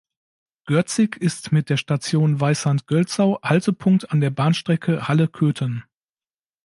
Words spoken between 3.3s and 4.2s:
Haltepunkt an